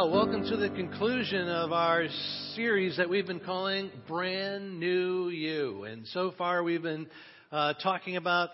[0.00, 2.06] Well, welcome to the conclusion of our
[2.54, 5.84] series that we've been calling Brand New You.
[5.84, 7.06] And so far we've been
[7.52, 8.48] uh, talking about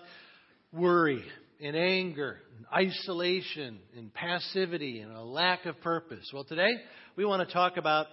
[0.72, 1.22] worry
[1.62, 6.28] and anger, and isolation and passivity and a lack of purpose.
[6.34, 6.80] Well, today
[7.14, 8.08] we want to talk about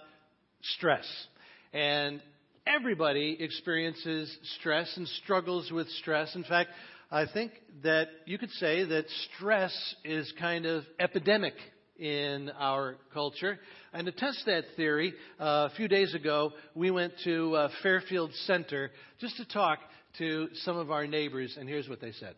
[0.62, 1.04] stress.
[1.72, 2.22] And
[2.68, 6.32] everybody experiences stress and struggles with stress.
[6.36, 6.70] In fact,
[7.10, 7.50] I think
[7.82, 9.74] that you could say that stress
[10.04, 11.54] is kind of epidemic
[11.98, 13.58] in our culture.
[13.92, 18.32] And to test that theory, uh, a few days ago, we went to uh, Fairfield
[18.46, 18.90] Center
[19.20, 19.78] just to talk
[20.18, 22.34] to some of our neighbors, and here's what they said.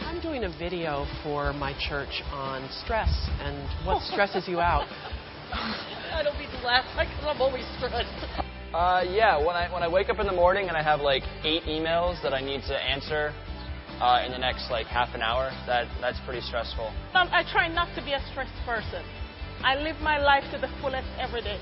[0.00, 3.10] I'm doing a video for my church on stress
[3.40, 4.86] and what stresses you out.
[5.52, 8.45] I don't mean to laugh because I'm always stressed.
[8.74, 11.22] Uh, yeah, when I when I wake up in the morning and I have like
[11.44, 13.32] eight emails that I need to answer
[14.00, 16.92] uh, in the next like half an hour, that that's pretty stressful.
[17.14, 19.04] Um, I try not to be a stressed person.
[19.62, 21.60] I live my life to the fullest every day.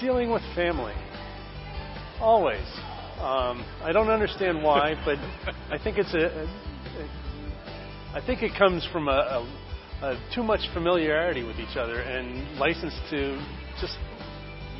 [0.00, 0.94] Dealing with family,
[2.20, 2.66] always.
[3.18, 5.18] Um, I don't understand why, but
[5.70, 7.22] I think it's a, a, a
[8.14, 9.46] I think it comes from a,
[10.02, 13.40] a, a too much familiarity with each other and license to
[13.80, 13.96] just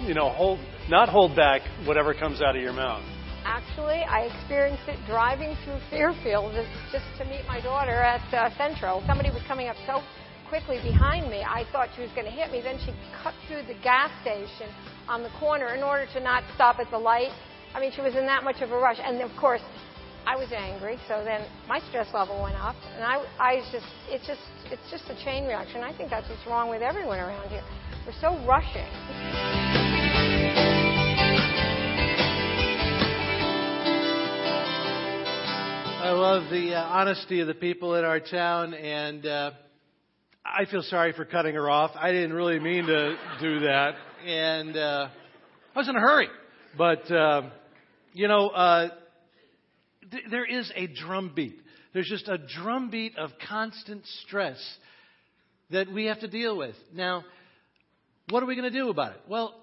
[0.07, 0.59] you know hold
[0.89, 3.05] not hold back whatever comes out of your mouth.
[3.45, 6.55] Actually, I experienced it driving through Fairfield
[6.93, 9.03] just to meet my daughter at uh, Central.
[9.07, 10.01] Somebody was coming up so
[10.53, 12.61] quickly behind me, I thought she was going to hit me.
[12.61, 12.93] Then she
[13.23, 14.69] cut through the gas station
[15.09, 17.33] on the corner in order to not stop at the light.
[17.75, 18.99] I mean, she was in that much of a rush.
[19.03, 19.63] And of course,
[20.27, 24.27] I was angry, so then my stress level went up, and I, I just, it's
[24.27, 25.81] just, it's just a chain reaction.
[25.81, 27.65] I think that's what's wrong with everyone around here.
[28.07, 29.82] We're so rushing.
[36.13, 39.51] Love the uh, honesty of the people in our town, and uh,
[40.45, 41.93] I feel sorry for cutting her off.
[41.95, 43.95] I didn't really mean to do that,
[44.27, 45.09] and uh,
[45.75, 46.29] I was in a hurry.
[46.77, 47.51] But uh,
[48.13, 48.89] you know, uh,
[50.11, 51.59] th- there is a drumbeat.
[51.95, 54.59] There's just a drumbeat of constant stress
[55.71, 56.75] that we have to deal with.
[56.95, 57.25] Now,
[58.29, 59.21] what are we going to do about it?
[59.29, 59.62] Well,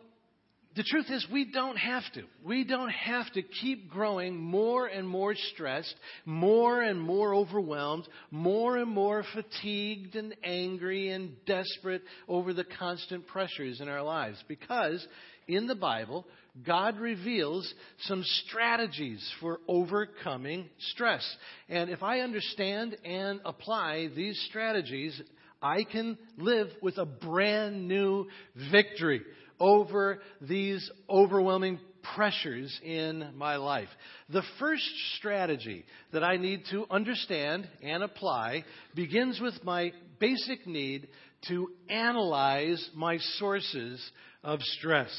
[0.76, 2.24] the truth is, we don't have to.
[2.46, 8.78] We don't have to keep growing more and more stressed, more and more overwhelmed, more
[8.78, 14.38] and more fatigued and angry and desperate over the constant pressures in our lives.
[14.48, 15.06] Because
[15.48, 16.28] in the Bible,
[16.66, 21.26] God reveals some strategies for overcoming stress.
[21.68, 25.20] And if I understand and apply these strategies,
[25.62, 28.28] I can live with a brand new
[28.72, 29.22] victory
[29.60, 31.80] over these overwhelming
[32.16, 33.90] pressures in my life.
[34.30, 34.88] The first
[35.18, 38.64] strategy that I need to understand and apply
[38.96, 41.08] begins with my basic need
[41.48, 44.02] to analyze my sources
[44.44, 45.10] of stress.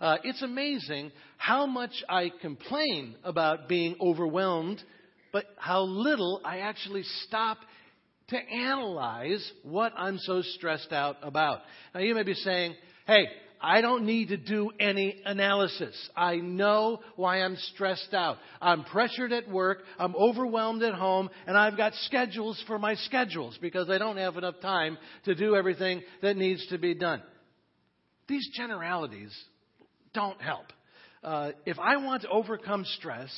[0.00, 4.82] Uh, it's amazing how much I complain about being overwhelmed,
[5.32, 7.58] but how little I actually stop
[8.28, 11.60] to analyze what I'm so stressed out about.
[11.94, 12.74] Now, you may be saying,
[13.06, 13.26] hey,
[13.60, 15.94] I don't need to do any analysis.
[16.16, 18.36] I know why I'm stressed out.
[18.60, 23.58] I'm pressured at work, I'm overwhelmed at home, and I've got schedules for my schedules
[23.60, 27.22] because I don't have enough time to do everything that needs to be done.
[28.28, 29.32] These generalities
[30.12, 30.66] don't help.
[31.22, 33.30] Uh, if I want to overcome stress,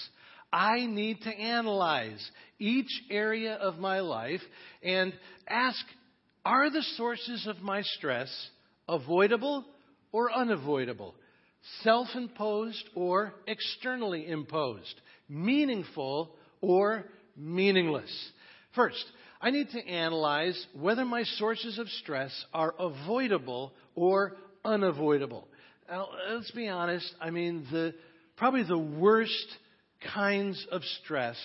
[0.52, 4.40] I need to analyze each area of my life
[4.82, 5.12] and
[5.46, 5.78] ask
[6.44, 8.30] are the sources of my stress
[8.88, 9.64] avoidable
[10.12, 11.14] or unavoidable,
[11.82, 17.04] self imposed or externally imposed, meaningful or
[17.36, 18.10] meaningless.
[18.74, 19.04] First,
[19.40, 25.46] I need to analyze whether my sources of stress are avoidable or unavoidable.
[25.88, 27.08] Now, let's be honest.
[27.20, 27.94] I mean, the,
[28.36, 29.46] probably the worst
[30.12, 31.36] kinds of stress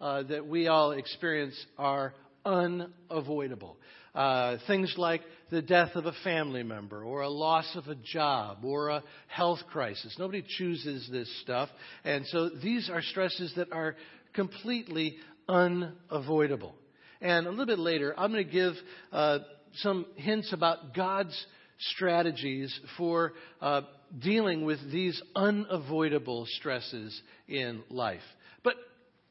[0.00, 3.76] uh, that we all experience are unavoidable.
[4.14, 5.22] Uh, things like
[5.54, 9.60] the death of a family member, or a loss of a job, or a health
[9.70, 10.16] crisis.
[10.18, 11.68] Nobody chooses this stuff.
[12.04, 13.94] And so these are stresses that are
[14.32, 15.16] completely
[15.48, 16.74] unavoidable.
[17.20, 18.74] And a little bit later, I'm going to give
[19.12, 19.38] uh,
[19.74, 21.46] some hints about God's
[21.78, 23.82] strategies for uh,
[24.20, 28.20] dealing with these unavoidable stresses in life.
[28.64, 28.74] But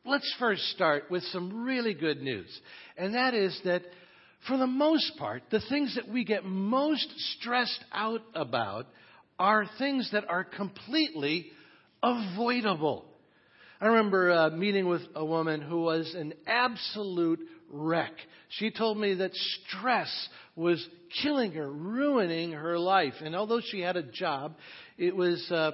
[0.05, 2.47] let's first start with some really good news.
[2.97, 3.83] And that is that
[4.47, 7.07] for the most part, the things that we get most
[7.37, 8.87] stressed out about
[9.39, 11.47] are things that are completely
[12.01, 13.05] avoidable.
[13.79, 18.13] I remember uh, meeting with a woman who was an absolute wreck.
[18.49, 20.09] She told me that stress
[20.55, 20.85] was
[21.21, 23.15] killing her, ruining her life.
[23.21, 24.55] And although she had a job,
[24.97, 25.71] it was uh,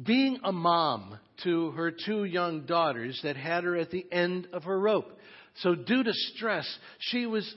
[0.00, 4.64] being a mom to her two young daughters that had her at the end of
[4.64, 5.18] her rope.
[5.56, 6.66] So, due to stress,
[6.98, 7.52] she was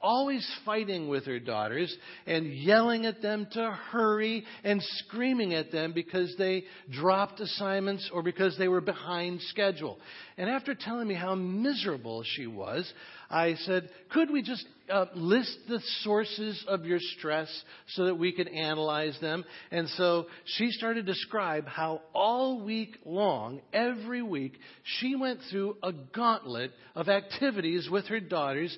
[0.00, 1.94] always fighting with her daughters
[2.26, 8.22] and yelling at them to hurry and screaming at them because they dropped assignments or
[8.22, 9.98] because they were behind schedule.
[10.38, 12.90] And after telling me how miserable she was,
[13.30, 17.48] I said, Could we just uh, list the sources of your stress
[17.88, 19.44] so that we could analyze them?
[19.70, 24.58] And so she started to describe how all week long, every week,
[24.98, 28.76] she went through a gauntlet of activities with her daughters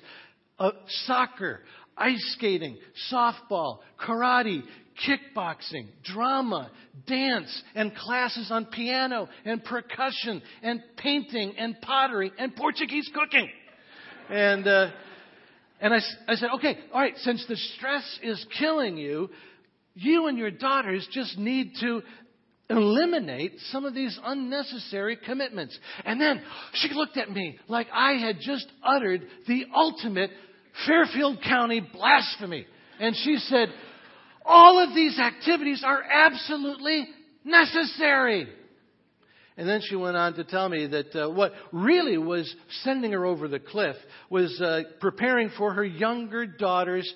[0.59, 0.71] uh,
[1.05, 1.61] soccer,
[1.97, 2.77] ice skating,
[3.11, 4.63] softball, karate,
[5.07, 6.69] kickboxing, drama,
[7.07, 13.49] dance, and classes on piano and percussion and painting and pottery and Portuguese cooking.
[14.29, 14.91] And, uh,
[15.81, 19.29] and I, I said, okay, all right, since the stress is killing you,
[19.95, 22.01] you and your daughters just need to
[22.69, 25.77] eliminate some of these unnecessary commitments.
[26.05, 26.41] And then
[26.73, 30.31] she looked at me like I had just uttered the ultimate
[30.87, 32.65] Fairfield County blasphemy.
[32.99, 33.69] And she said,
[34.45, 37.07] all of these activities are absolutely
[37.43, 38.47] necessary.
[39.55, 43.23] And then she went on to tell me that uh, what really was sending her
[43.23, 43.95] over the cliff
[44.29, 47.11] was uh, preparing for her younger daughter's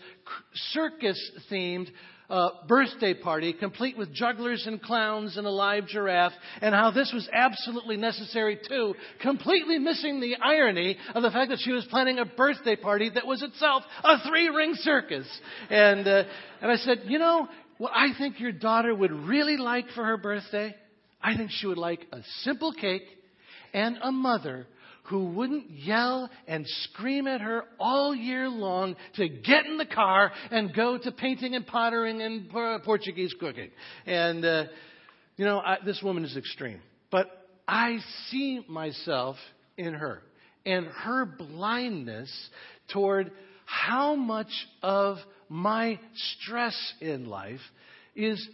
[0.71, 1.19] circus
[1.51, 1.89] themed
[2.29, 7.11] uh, birthday party, complete with jugglers and clowns and a live giraffe, and how this
[7.13, 12.19] was absolutely necessary too, completely missing the irony of the fact that she was planning
[12.19, 15.27] a birthday party that was itself a three ring circus.
[15.69, 16.23] And, uh,
[16.61, 17.47] and I said, you know,
[17.77, 20.75] what I think your daughter would really like for her birthday?
[21.21, 23.03] I think she would like a simple cake
[23.73, 24.67] and a mother
[25.07, 30.31] who wouldn't yell and scream at her all year long to get in the car
[30.51, 32.49] and go to painting and pottering and
[32.83, 33.69] Portuguese cooking.
[34.05, 34.65] And, uh,
[35.37, 36.81] you know, I, this woman is extreme.
[37.09, 37.27] But
[37.67, 37.99] I
[38.29, 39.37] see myself
[39.77, 40.21] in her
[40.65, 42.29] and her blindness
[42.91, 43.31] toward
[43.65, 44.51] how much
[44.83, 45.17] of
[45.47, 45.99] my
[46.41, 47.61] stress in life
[48.15, 48.45] is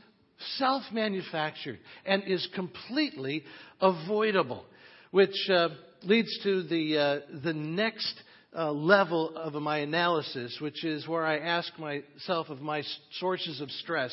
[0.58, 3.44] self manufactured and is completely
[3.82, 4.66] avoidable,
[5.12, 5.70] which uh,
[6.06, 8.14] leads to the, uh, the next
[8.56, 12.84] uh, level of my analysis, which is where I ask myself of my
[13.20, 14.12] sources of stress.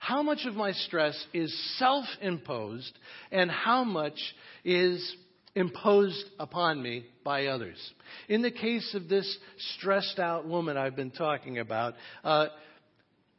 [0.00, 2.92] How much of my stress is self imposed,
[3.30, 4.18] and how much
[4.64, 5.16] is
[5.54, 7.78] imposed upon me by others?
[8.28, 9.38] In the case of this
[9.76, 11.94] stressed out woman I've been talking about,
[12.24, 12.46] uh,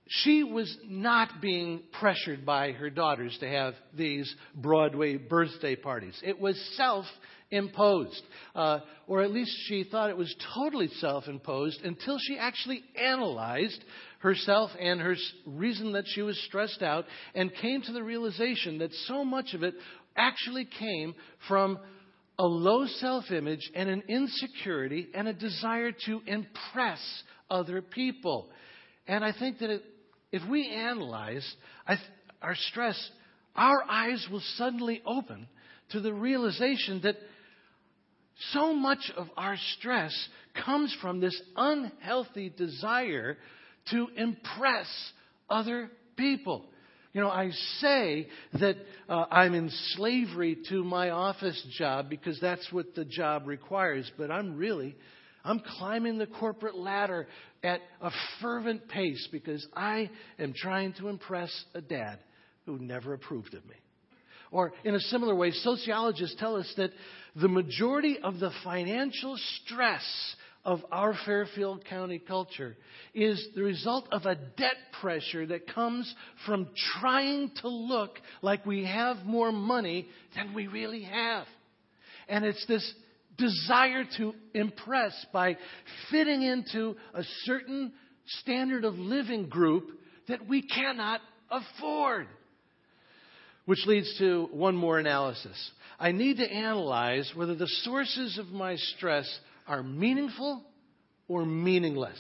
[0.10, 6.18] she was not being pressured by her daughters to have these Broadway birthday parties.
[6.24, 7.06] It was self
[7.52, 8.22] imposed.
[8.56, 13.84] Uh, or at least she thought it was totally self imposed until she actually analyzed
[14.20, 15.16] herself and her
[15.46, 17.06] reason that she was stressed out
[17.36, 19.76] and came to the realization that so much of it
[20.16, 21.14] actually came
[21.48, 21.78] from
[22.40, 27.00] a low self image and an insecurity and a desire to impress
[27.50, 28.50] other people.
[29.08, 29.84] And I think that it,
[30.32, 31.48] if we analyze
[32.42, 33.12] our stress,
[33.56, 35.48] our eyes will suddenly open
[35.92, 37.16] to the realization that
[38.52, 40.14] so much of our stress
[40.66, 43.38] comes from this unhealthy desire
[43.92, 44.88] to impress
[45.50, 46.66] other people.
[47.14, 48.28] You know, I say
[48.60, 48.76] that
[49.10, 54.30] uh, I'm in slavery to my office job because that's what the job requires, but
[54.30, 54.96] I'm really,
[55.44, 57.28] I'm climbing the corporate ladder
[57.64, 62.20] at a fervent pace because I am trying to impress a dad
[62.66, 63.76] who never approved of me.
[64.52, 66.92] Or in a similar way, sociologists tell us that
[67.36, 70.04] the majority of the financial stress
[70.66, 72.76] of our Fairfield County culture
[73.14, 76.14] is the result of a debt pressure that comes
[76.46, 76.68] from
[77.00, 81.46] trying to look like we have more money than we really have.
[82.28, 82.94] And it's this
[83.38, 85.58] desire to impress by
[86.12, 87.94] fitting into a certain
[88.42, 89.90] standard of living group
[90.28, 92.28] that we cannot afford.
[93.68, 95.72] Which leads to one more analysis.
[96.00, 99.28] I need to analyze whether the sources of my stress
[99.68, 100.64] are meaningful
[101.28, 102.18] or meaningless.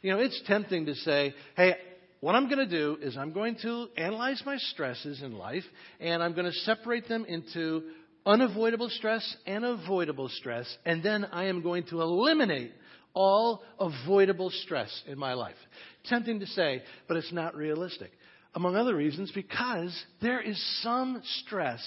[0.00, 1.76] You know, it's tempting to say, hey,
[2.20, 5.64] what I'm going to do is I'm going to analyze my stresses in life
[6.00, 7.82] and I'm going to separate them into
[8.24, 12.72] unavoidable stress and avoidable stress, and then I am going to eliminate
[13.12, 15.56] all avoidable stress in my life.
[16.06, 18.10] Tempting to say, but it's not realistic.
[18.54, 21.82] Among other reasons, because there is some stress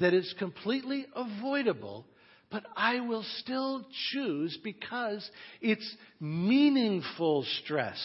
[0.00, 2.04] that is completely avoidable,
[2.50, 5.28] but I will still choose because
[5.60, 7.98] it's meaningful stress.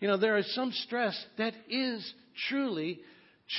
[0.00, 2.14] You know, there is some stress that is
[2.48, 3.00] truly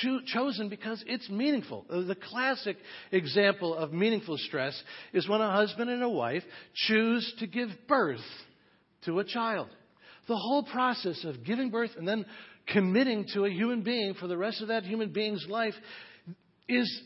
[0.02, 1.86] cho- chosen because it's meaningful.
[1.88, 2.76] Uh, The classic
[3.12, 4.80] example of meaningful stress
[5.12, 6.42] is when a husband and a wife
[6.74, 8.18] choose to give birth
[9.04, 9.68] to a child.
[10.26, 12.26] The whole process of giving birth and then
[12.68, 15.74] committing to a human being for the rest of that human being's life
[16.68, 17.02] is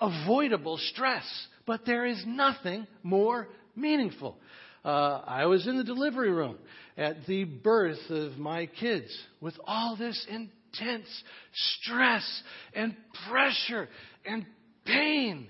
[0.00, 1.24] avoidable stress,
[1.66, 4.36] but there is nothing more meaningful.
[4.84, 6.58] Uh, I was in the delivery room
[6.96, 11.08] at the birth of my kids with all this intense
[11.52, 12.42] stress
[12.74, 12.94] and
[13.30, 13.88] pressure
[14.26, 14.44] and
[14.84, 15.48] pain.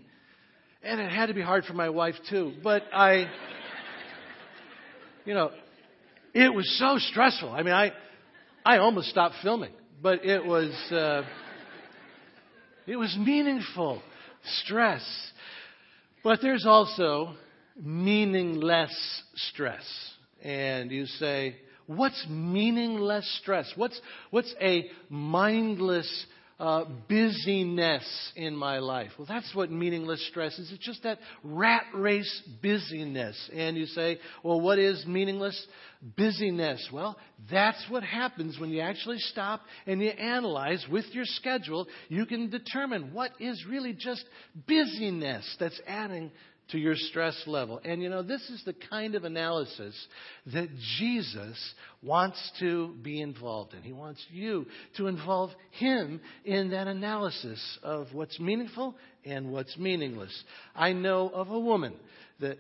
[0.83, 3.27] And it had to be hard for my wife too, but I,
[5.25, 5.51] you know,
[6.35, 7.51] it was so stressful.
[7.51, 7.93] I mean, I,
[8.67, 11.23] I almost stopped filming, but it was, uh,
[12.87, 14.01] it was meaningful
[14.63, 15.03] stress.
[16.23, 17.35] But there's also
[17.79, 19.85] meaningless stress.
[20.43, 21.57] And you say,
[21.87, 23.71] what's meaningless stress?
[23.77, 26.27] What's, what's a mindless
[26.59, 29.11] uh, busyness in my life?
[29.19, 30.71] Well, that's what meaningless stress is.
[30.73, 33.51] It's just that rat race busyness.
[33.53, 35.67] And you say, well, what is meaningless
[36.17, 36.89] busyness?
[36.93, 37.17] Well,
[37.51, 41.87] that's what happens when you actually stop and you analyze with your schedule.
[42.09, 44.25] You can determine what is really just
[44.67, 46.31] busyness that's adding
[46.71, 47.81] to your stress level.
[47.85, 49.95] And you know, this is the kind of analysis
[50.53, 50.69] that
[50.99, 53.83] Jesus wants to be involved in.
[53.83, 54.67] He wants you
[54.97, 58.95] to involve him in that analysis of what's meaningful
[59.25, 60.33] and what's meaningless.
[60.75, 61.95] I know of a woman
[62.41, 62.59] that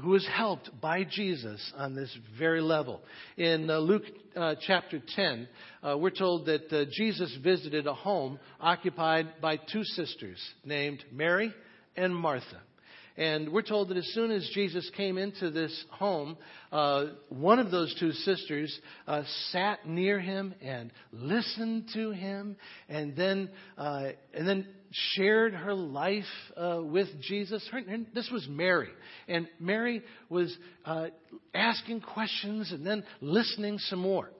[0.00, 3.00] who was helped by Jesus on this very level.
[3.36, 4.02] In uh, Luke
[4.34, 5.48] uh, chapter 10,
[5.82, 11.54] uh, we're told that uh, Jesus visited a home occupied by two sisters named Mary
[11.96, 12.60] and Martha.
[13.16, 16.36] And we're told that as soon as Jesus came into this home,
[16.72, 22.56] uh, one of those two sisters uh, sat near him and listened to him,
[22.88, 26.24] and then uh, and then shared her life
[26.56, 27.66] uh, with Jesus.
[27.70, 28.90] Her, her- this was Mary,
[29.28, 31.06] and Mary was uh,
[31.54, 34.30] asking questions and then listening some more.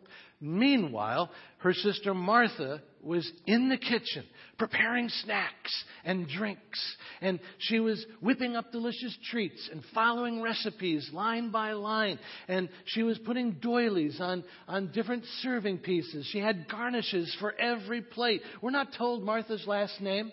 [0.40, 4.24] Meanwhile, her sister Martha was in the kitchen
[4.58, 6.96] preparing snacks and drinks.
[7.20, 12.18] And she was whipping up delicious treats and following recipes line by line.
[12.48, 16.28] And she was putting doilies on, on different serving pieces.
[16.32, 18.42] She had garnishes for every plate.
[18.62, 20.32] We're not told Martha's last name,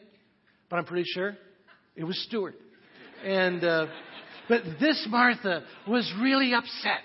[0.70, 1.36] but I'm pretty sure
[1.96, 2.56] it was Stewart.
[3.24, 3.86] And, uh,
[4.50, 7.02] but this Martha was really upset.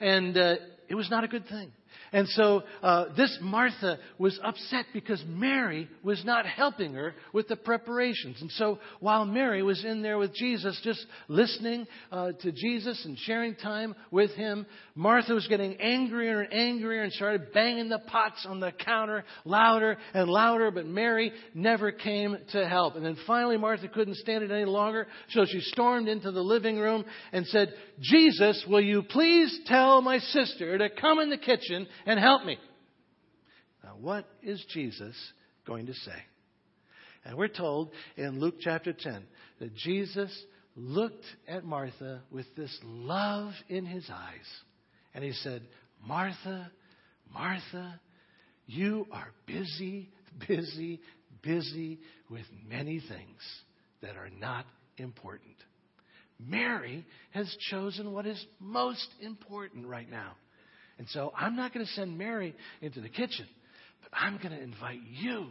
[0.00, 0.54] And uh,
[0.88, 1.72] it was not a good thing.
[2.14, 7.56] And so uh, this Martha was upset because Mary was not helping her with the
[7.56, 8.40] preparations.
[8.40, 13.18] And so while Mary was in there with Jesus, just listening uh, to Jesus and
[13.18, 18.46] sharing time with him, Martha was getting angrier and angrier and started banging the pots
[18.48, 20.70] on the counter louder and louder.
[20.70, 22.94] But Mary never came to help.
[22.94, 26.78] And then finally, Martha couldn't stand it any longer, so she stormed into the living
[26.78, 31.88] room and said, Jesus, will you please tell my sister to come in the kitchen
[32.06, 32.58] and help me?
[33.82, 35.14] Now, what is Jesus
[35.66, 36.16] going to say?
[37.24, 39.22] And we're told in Luke chapter 10
[39.60, 40.30] that Jesus
[40.76, 44.46] looked at Martha with this love in his eyes.
[45.14, 45.62] And he said,
[46.06, 46.70] Martha,
[47.32, 48.00] Martha,
[48.66, 50.10] you are busy,
[50.48, 51.00] busy,
[51.42, 53.40] busy with many things
[54.02, 54.66] that are not
[54.98, 55.54] important.
[56.38, 60.32] Mary has chosen what is most important right now.
[60.98, 63.46] And so I'm not going to send Mary into the kitchen,
[64.02, 65.46] but I'm going to invite you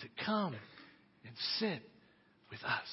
[0.00, 1.82] to come and sit
[2.50, 2.88] with us.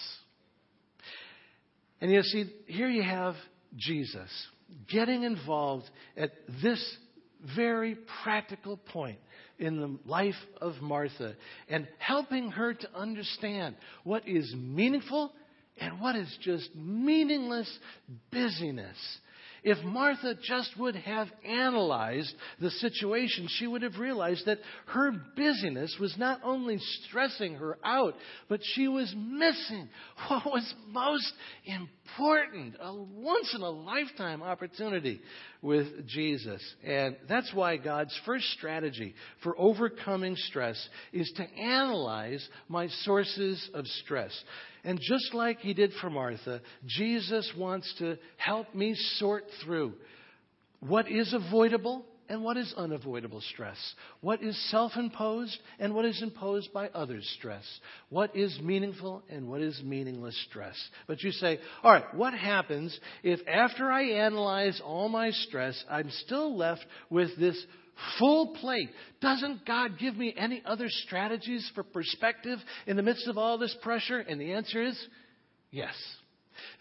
[2.01, 3.35] And you see, here you have
[3.77, 4.29] Jesus
[4.91, 6.97] getting involved at this
[7.55, 9.19] very practical point
[9.59, 11.35] in the life of Martha
[11.69, 15.31] and helping her to understand what is meaningful
[15.77, 17.69] and what is just meaningless
[18.31, 18.97] busyness.
[19.65, 22.31] If Martha just would have analyzed
[22.62, 28.13] the situation, she would have realized that her busyness was not only stressing her out,
[28.48, 29.89] but she was missing
[30.27, 31.34] what was most
[31.65, 35.19] important a once in a lifetime opportunity
[35.63, 36.62] with Jesus.
[36.86, 40.77] And that's why God's first strategy for overcoming stress
[41.12, 44.31] is to analyze my sources of stress.
[44.86, 49.94] And just like he did for Martha, Jesus wants to help me sort through
[50.80, 53.77] what is avoidable and what is unavoidable stress?
[54.22, 57.63] What is self imposed and what is imposed by others' stress?
[58.10, 60.75] What is meaningful and what is meaningless stress?
[61.08, 66.10] But you say, all right, what happens if after I analyze all my stress, I'm
[66.25, 67.63] still left with this
[68.19, 68.89] full plate?
[69.21, 73.75] Doesn't God give me any other strategies for perspective in the midst of all this
[73.81, 74.19] pressure?
[74.19, 75.07] And the answer is
[75.71, 75.93] yes.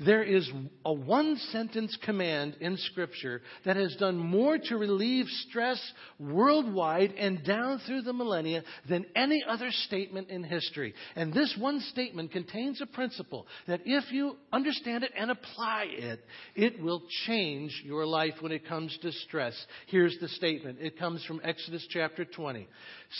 [0.04, 0.50] There is
[0.84, 5.80] a one sentence command in Scripture that has done more to relieve stress
[6.18, 10.94] worldwide and down through the millennia than any other statement in history.
[11.16, 16.20] And this one statement contains a principle that if you understand it and apply it,
[16.54, 19.54] it will change your life when it comes to stress.
[19.86, 22.68] Here's the statement it comes from Exodus chapter 20.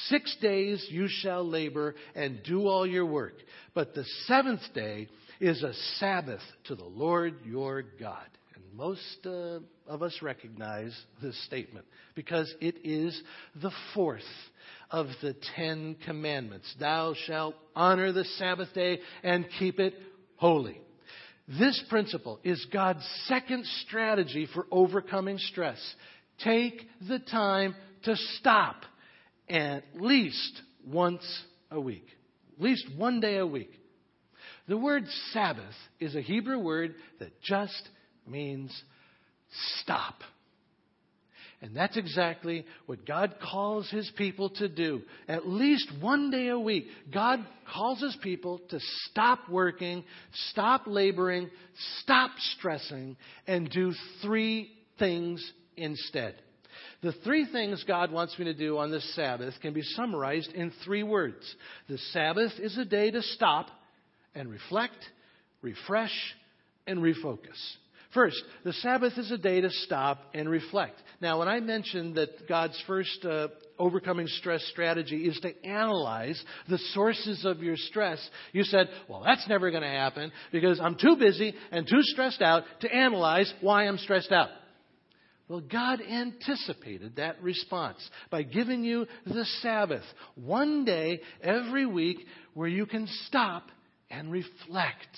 [0.09, 3.35] Six days you shall labor and do all your work,
[3.75, 5.09] but the seventh day,
[5.41, 8.29] is a Sabbath to the Lord your God.
[8.55, 13.21] And most uh, of us recognize this statement because it is
[13.61, 14.23] the fourth
[14.91, 16.73] of the Ten Commandments.
[16.79, 19.95] Thou shalt honor the Sabbath day and keep it
[20.37, 20.81] holy.
[21.47, 25.79] This principle is God's second strategy for overcoming stress.
[26.43, 27.75] Take the time
[28.05, 28.77] to stop
[29.49, 31.25] at least once
[31.71, 32.07] a week,
[32.57, 33.71] at least one day a week.
[34.67, 37.89] The word Sabbath is a Hebrew word that just
[38.27, 38.71] means
[39.81, 40.15] stop.
[41.61, 45.03] And that's exactly what God calls His people to do.
[45.29, 47.41] At least one day a week, God
[47.73, 48.79] calls His people to
[49.11, 50.05] stop working,
[50.51, 51.51] stop laboring,
[52.01, 53.17] stop stressing,
[53.47, 55.43] and do three things
[55.77, 56.35] instead.
[57.03, 60.73] The three things God wants me to do on this Sabbath can be summarized in
[60.85, 61.55] three words.
[61.89, 63.69] The Sabbath is a day to stop
[64.35, 64.97] and reflect,
[65.63, 66.15] refresh,
[66.87, 67.59] and refocus.
[68.15, 70.95] First, the Sabbath is a day to stop and reflect.
[71.21, 76.79] Now, when I mentioned that God's first uh, overcoming stress strategy is to analyze the
[76.93, 78.21] sources of your stress,
[78.53, 82.41] you said, well, that's never going to happen because I'm too busy and too stressed
[82.41, 84.51] out to analyze why I'm stressed out.
[85.49, 87.99] Well, God anticipated that response
[88.31, 90.05] by giving you the Sabbath,
[90.37, 92.19] one day every week
[92.55, 93.65] where you can stop
[94.11, 95.09] and reflect.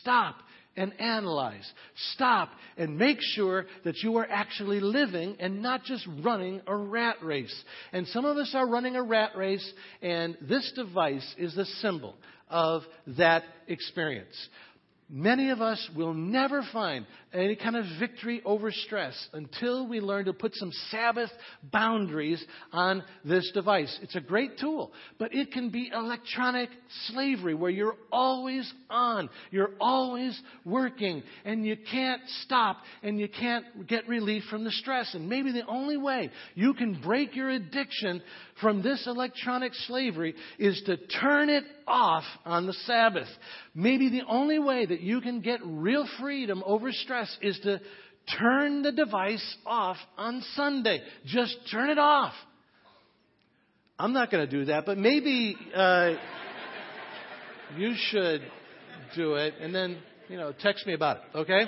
[0.00, 0.36] Stop
[0.76, 1.70] and analyze.
[2.14, 7.16] Stop and make sure that you are actually living and not just running a rat
[7.22, 7.54] race.
[7.92, 12.16] And some of us are running a rat race, and this device is the symbol
[12.48, 12.82] of
[13.18, 14.36] that experience.
[15.12, 20.26] Many of us will never find any kind of victory over stress until we learn
[20.26, 21.30] to put some Sabbath
[21.64, 23.98] boundaries on this device.
[24.02, 26.70] It's a great tool, but it can be electronic
[27.08, 33.88] slavery where you're always on, you're always working, and you can't stop and you can't
[33.88, 35.12] get relief from the stress.
[35.14, 38.22] And maybe the only way you can break your addiction
[38.60, 43.28] from this electronic slavery is to turn it off on the Sabbath.
[43.74, 47.80] Maybe the only way that you can get real freedom over stress is to
[48.38, 51.02] turn the device off on Sunday.
[51.26, 52.32] Just turn it off.
[53.98, 56.14] I'm not going to do that, but maybe uh,
[57.76, 58.40] you should
[59.14, 59.98] do it and then,
[60.28, 61.62] you know, text me about it, okay?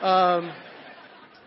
[0.00, 0.52] Um,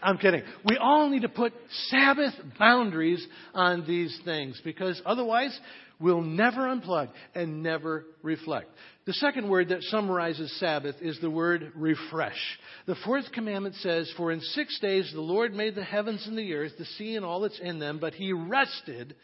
[0.01, 0.43] I'm kidding.
[0.63, 1.53] We all need to put
[1.87, 5.57] Sabbath boundaries on these things because otherwise
[5.99, 8.69] we'll never unplug and never reflect.
[9.05, 12.39] The second word that summarizes Sabbath is the word refresh.
[12.85, 16.53] The fourth commandment says, For in six days the Lord made the heavens and the
[16.53, 19.15] earth, the sea and all that's in them, but he rested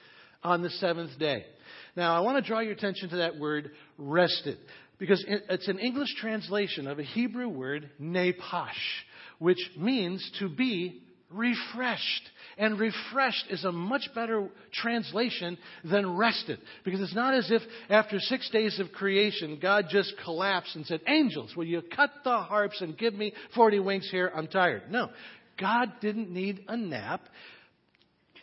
[0.44, 1.46] on the seventh day.
[1.96, 4.58] Now, I want to draw your attention to that word rested
[5.00, 8.72] because it's an English translation of a Hebrew word, napash
[9.44, 11.03] which means to be
[11.34, 12.30] refreshed.
[12.58, 16.60] And refreshed is a much better translation than rested.
[16.86, 21.02] Because it's not as if after six days of creation, God just collapsed and said,
[21.08, 24.32] Angels, will you cut the harps and give me 40 winks here?
[24.34, 24.84] I'm tired.
[24.92, 25.10] No.
[25.60, 27.22] God didn't need a nap.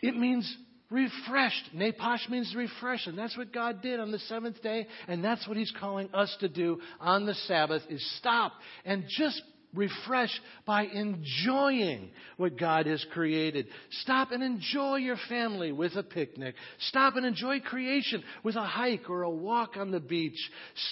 [0.03, 0.57] It means
[0.91, 1.71] refreshed.
[1.75, 5.57] Napash means refresh, and that's what God did on the seventh day, and that's what
[5.57, 8.53] He's calling us to do on the Sabbath: is stop
[8.85, 9.41] and just
[9.75, 10.31] refresh
[10.67, 13.67] by enjoying what God has created.
[14.03, 16.55] Stop and enjoy your family with a picnic.
[16.89, 20.39] Stop and enjoy creation with a hike or a walk on the beach.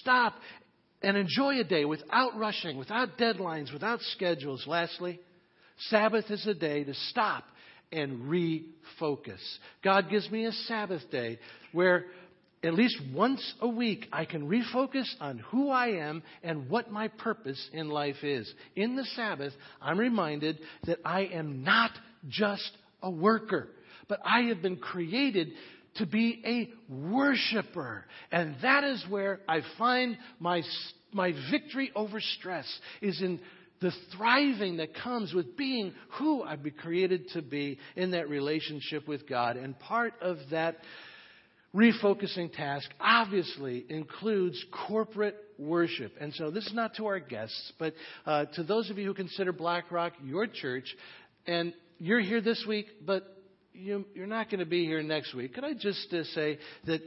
[0.00, 0.34] Stop
[1.02, 4.64] and enjoy a day without rushing, without deadlines, without schedules.
[4.66, 5.20] Lastly,
[5.88, 7.44] Sabbath is a day to stop
[7.92, 9.40] and refocus.
[9.82, 11.38] God gives me a Sabbath day
[11.72, 12.06] where
[12.62, 17.08] at least once a week, I can refocus on who I am and what my
[17.08, 18.52] purpose in life is.
[18.74, 21.92] In the Sabbath, I'm reminded that I am not
[22.28, 23.68] just a worker,
[24.08, 25.52] but I have been created
[25.96, 28.04] to be a worshiper.
[28.32, 30.62] And that is where I find my,
[31.12, 32.66] my victory over stress
[33.00, 33.40] is in
[33.80, 39.06] the thriving that comes with being who I've been created to be in that relationship
[39.06, 39.56] with God.
[39.56, 40.78] And part of that
[41.78, 46.12] refocusing task obviously includes corporate worship.
[46.20, 47.94] And so this is not to our guests, but
[48.26, 50.94] uh, to those of you who consider BlackRock your church,
[51.46, 53.22] and you're here this week, but
[53.72, 55.54] you, are not going to be here next week.
[55.54, 57.00] Could I just uh, say that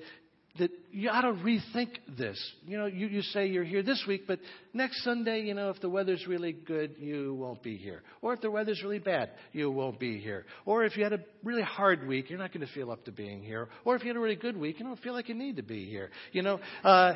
[0.59, 2.37] that you ought to rethink this.
[2.65, 4.39] You know, you, you say you're here this week, but
[4.73, 8.01] next Sunday, you know, if the weather's really good, you won't be here.
[8.21, 10.45] Or if the weather's really bad, you won't be here.
[10.65, 13.11] Or if you had a really hard week, you're not going to feel up to
[13.11, 13.69] being here.
[13.85, 15.63] Or if you had a really good week, you don't feel like you need to
[15.63, 16.09] be here.
[16.33, 17.13] You know, uh,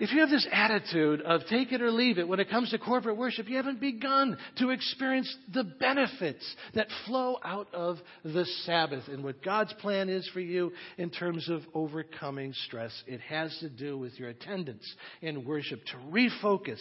[0.00, 2.78] if you have this attitude of take it or leave it when it comes to
[2.78, 9.08] corporate worship, you haven't begun to experience the benefits that flow out of the Sabbath
[9.08, 12.92] and what God's plan is for you in terms of overcoming stress.
[13.06, 14.84] It has to do with your attendance
[15.20, 16.80] in worship to refocus.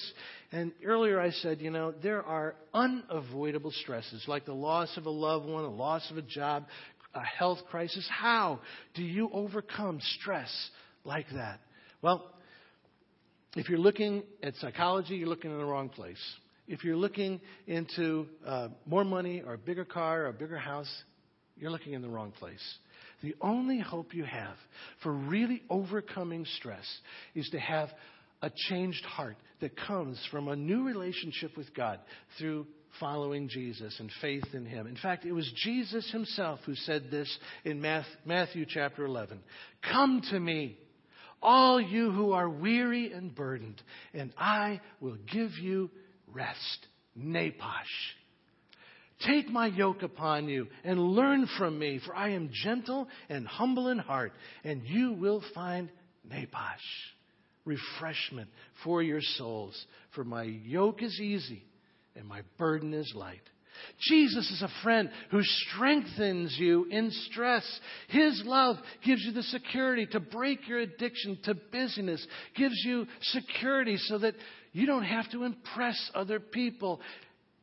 [0.52, 5.12] And earlier I said, you know, there are unavoidable stresses like the loss of a
[5.12, 6.66] loved one, the loss of a job,
[7.14, 8.08] a health crisis.
[8.12, 8.60] How
[8.94, 10.52] do you overcome stress
[11.04, 11.60] like that?
[12.02, 12.32] Well,
[13.56, 16.22] if you're looking at psychology, you're looking in the wrong place.
[16.68, 20.92] If you're looking into uh, more money or a bigger car or a bigger house,
[21.56, 22.78] you're looking in the wrong place.
[23.24, 24.56] The only hope you have
[25.02, 26.86] for really overcoming stress
[27.34, 27.90] is to have
[28.42, 32.00] a changed heart that comes from a new relationship with God
[32.38, 32.68] through
[33.00, 34.88] following Jesus and faith in Him.
[34.88, 37.82] In fact, it was Jesus Himself who said this in
[38.26, 39.40] Matthew chapter 11
[39.92, 40.78] Come to me
[41.48, 43.82] all you who are weary and burdened,
[44.14, 45.90] and I will give you
[46.28, 46.88] rest.
[47.18, 47.86] Napash.
[49.26, 53.88] Take my yoke upon you and learn from me, for I am gentle and humble
[53.88, 54.34] in heart,
[54.66, 55.90] and you will find
[56.30, 56.76] Napash,
[57.64, 58.50] refreshment
[58.84, 59.74] for your souls.
[60.14, 61.64] For my yoke is easy
[62.16, 63.42] and my burden is light.
[64.00, 67.66] Jesus is a friend who strengthens you in stress.
[68.10, 73.98] His love gives you the security to break your addiction to busyness, gives you security
[73.98, 74.36] so that
[74.72, 77.02] you don't have to impress other people.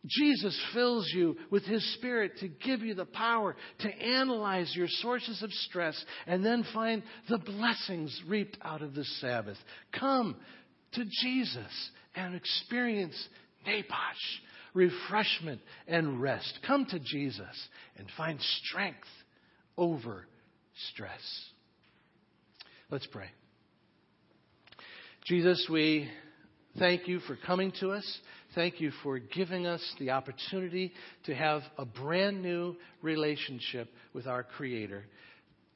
[0.07, 5.43] Jesus fills you with His Spirit to give you the power to analyze your sources
[5.43, 9.57] of stress and then find the blessings reaped out of the Sabbath.
[9.99, 10.37] Come
[10.93, 13.17] to Jesus and experience
[13.67, 13.83] Napash
[14.75, 16.59] refreshment and rest.
[16.67, 19.09] Come to Jesus and find strength
[19.79, 20.27] over
[20.91, 21.21] stress.
[22.91, 23.29] Let's pray.
[25.25, 26.09] Jesus, we
[26.79, 28.21] thank you for coming to us.
[28.55, 30.93] Thank you for giving us the opportunity
[31.25, 35.05] to have a brand new relationship with our Creator.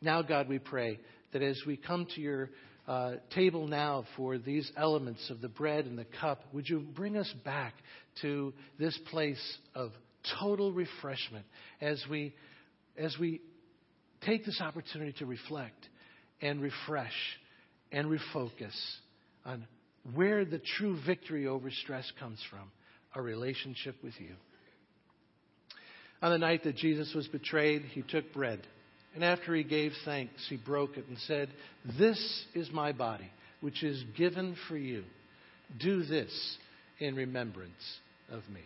[0.01, 1.01] Now, God, we pray
[1.33, 2.51] that as we come to your
[2.87, 7.17] uh, table now for these elements of the bread and the cup, would you bring
[7.17, 7.75] us back
[8.23, 9.93] to this place of
[10.41, 11.45] total refreshment
[11.81, 12.35] as we,
[12.97, 13.41] as we
[14.25, 15.89] take this opportunity to reflect
[16.41, 17.13] and refresh
[17.93, 18.75] and refocus
[19.45, 19.67] on
[20.15, 22.71] where the true victory over stress comes from
[23.15, 24.35] a relationship with you.
[26.21, 28.61] On the night that Jesus was betrayed, he took bread.
[29.15, 31.49] And after he gave thanks, he broke it and said,
[31.99, 35.05] This is my body, which is given for you.
[35.81, 36.57] Do this
[36.99, 37.73] in remembrance
[38.31, 38.61] of me.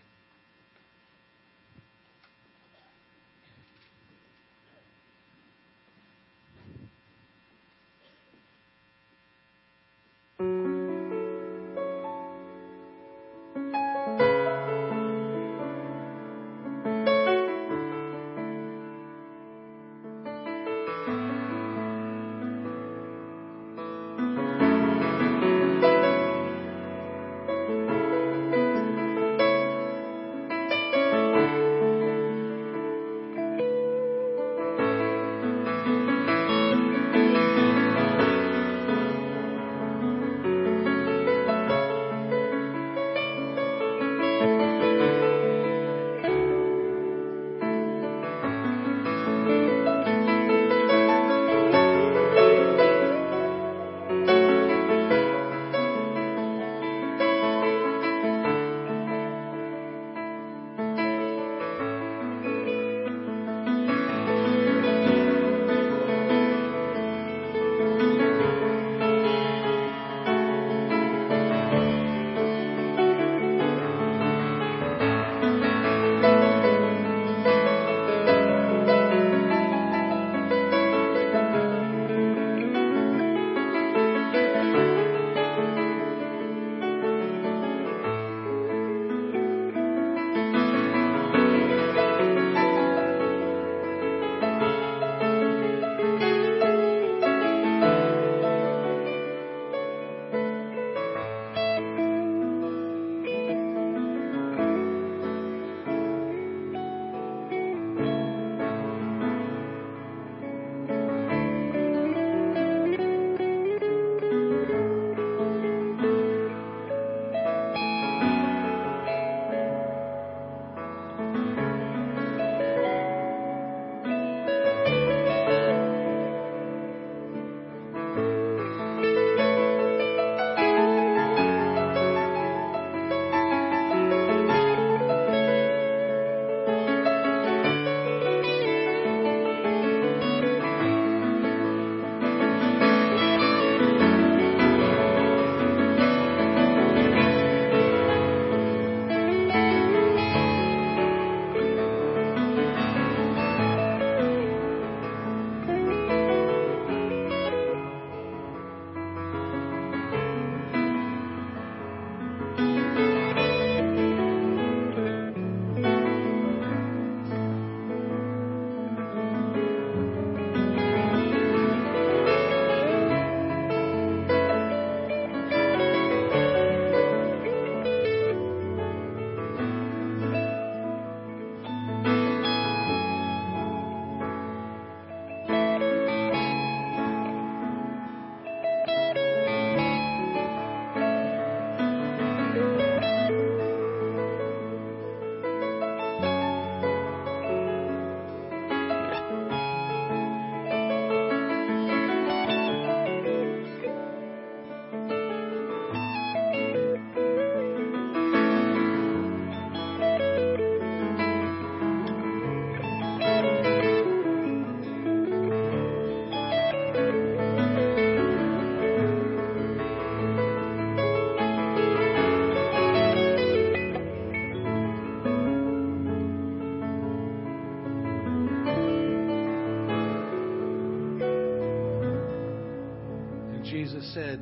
[234.14, 234.40] Said,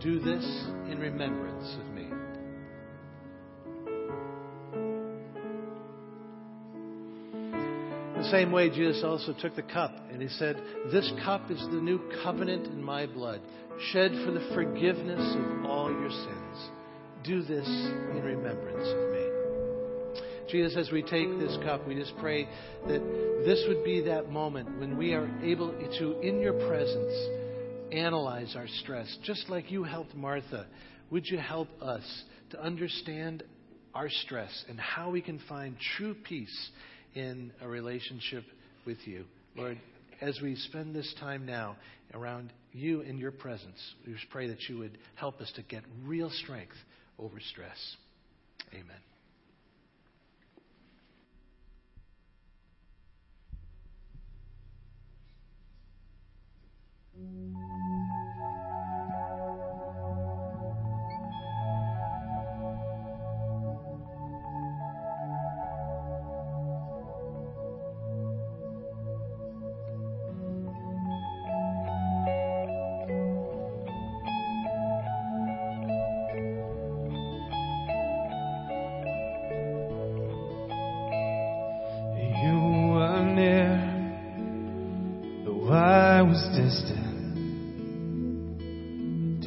[0.00, 0.44] Do this
[0.90, 2.08] in remembrance of me.
[8.18, 10.60] The same way, Jesus also took the cup and he said,
[10.92, 13.40] This cup is the new covenant in my blood,
[13.92, 16.70] shed for the forgiveness of all your sins.
[17.24, 19.28] Do this in remembrance of me.
[20.50, 22.48] Jesus, as we take this cup, we just pray
[22.86, 27.37] that this would be that moment when we are able to, in your presence,
[27.92, 30.66] analyze our stress, just like you helped Martha.
[31.10, 32.04] Would you help us
[32.50, 33.42] to understand
[33.94, 36.70] our stress and how we can find true peace
[37.14, 38.44] in a relationship
[38.86, 39.24] with you?
[39.56, 39.78] Lord,
[40.20, 41.76] as we spend this time now
[42.14, 45.82] around you in your presence, we just pray that you would help us to get
[46.04, 46.76] real strength
[47.18, 47.96] over stress.
[48.72, 49.17] Amen.
[57.18, 57.97] うん。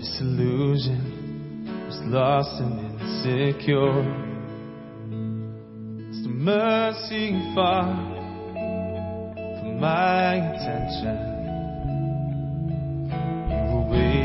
[0.01, 1.03] Disillusion
[1.85, 4.01] was lost and insecure.
[6.09, 7.85] It's the mercy far
[9.59, 11.17] from my attention.
[13.51, 14.20] You were waiting